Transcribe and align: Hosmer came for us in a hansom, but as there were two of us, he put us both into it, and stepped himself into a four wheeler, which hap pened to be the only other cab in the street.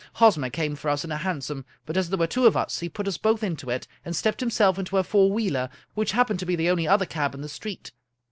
Hosmer 0.13 0.49
came 0.49 0.75
for 0.75 0.89
us 0.89 1.05
in 1.05 1.11
a 1.11 1.17
hansom, 1.17 1.63
but 1.85 1.95
as 1.95 2.09
there 2.09 2.17
were 2.17 2.25
two 2.25 2.47
of 2.47 2.57
us, 2.57 2.79
he 2.79 2.89
put 2.89 3.07
us 3.07 3.19
both 3.19 3.43
into 3.43 3.69
it, 3.69 3.85
and 4.03 4.15
stepped 4.15 4.39
himself 4.39 4.79
into 4.79 4.97
a 4.97 5.03
four 5.03 5.29
wheeler, 5.31 5.69
which 5.93 6.13
hap 6.13 6.29
pened 6.29 6.39
to 6.39 6.45
be 6.47 6.55
the 6.55 6.71
only 6.71 6.87
other 6.87 7.05
cab 7.05 7.35
in 7.35 7.41
the 7.41 7.47
street. 7.47 7.91